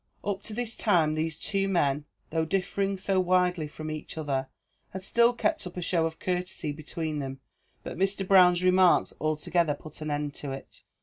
Up 0.23 0.41
to 0.41 0.53
this 0.55 0.75
time 0.75 1.13
these 1.13 1.37
two 1.37 1.67
men, 1.67 2.05
though 2.31 2.43
differing 2.43 2.97
so 2.97 3.19
widely 3.19 3.67
from 3.67 3.91
each 3.91 4.17
other, 4.17 4.47
had 4.93 5.03
still 5.03 5.31
kept 5.31 5.67
up 5.67 5.77
a 5.77 5.81
show 5.83 6.07
of 6.07 6.17
courtesy 6.17 6.71
between 6.71 7.19
them; 7.19 7.39
but 7.83 7.99
Mr. 7.99 8.27
Brown's 8.27 8.63
remarks 8.63 9.13
altogether 9.21 9.75
put 9.75 10.01
an 10.01 10.09
end 10.09 10.33
to 10.33 10.53
it. 10.53 10.81